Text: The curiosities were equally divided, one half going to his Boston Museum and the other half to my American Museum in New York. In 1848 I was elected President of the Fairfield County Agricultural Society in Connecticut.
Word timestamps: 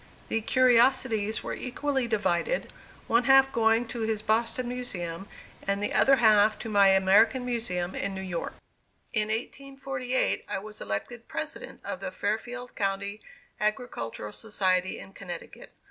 The 0.29 0.41
curiosities 0.41 1.43
were 1.43 1.53
equally 1.53 2.07
divided, 2.07 2.73
one 3.05 3.25
half 3.25 3.51
going 3.51 3.87
to 3.89 3.99
his 3.99 4.23
Boston 4.23 4.67
Museum 4.67 5.27
and 5.61 5.77
the 5.83 5.93
other 5.93 6.15
half 6.15 6.57
to 6.57 6.69
my 6.69 6.87
American 6.87 7.45
Museum 7.45 7.93
in 7.93 8.15
New 8.15 8.23
York. 8.23 8.53
In 9.13 9.27
1848 9.27 10.43
I 10.49 10.57
was 10.57 10.81
elected 10.81 11.27
President 11.27 11.81
of 11.85 11.99
the 11.99 12.09
Fairfield 12.11 12.75
County 12.75 13.21
Agricultural 13.59 14.33
Society 14.33 14.97
in 14.97 15.13
Connecticut. 15.13 15.71